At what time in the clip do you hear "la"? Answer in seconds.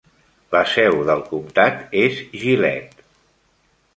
0.53-0.61